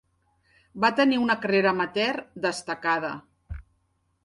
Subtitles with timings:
[0.85, 2.17] Va tenir una carrera amateur
[2.49, 3.15] destacada.